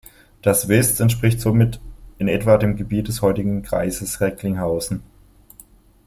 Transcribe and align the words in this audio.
Das 0.41 0.67
Vest 0.67 0.99
entspricht 0.99 1.39
somit 1.39 1.79
in 2.17 2.27
etwa 2.27 2.57
dem 2.57 2.75
Gebiet 2.75 3.07
des 3.07 3.21
heutigen 3.21 3.61
Kreises 3.61 4.19
Recklinghausen. 4.19 5.03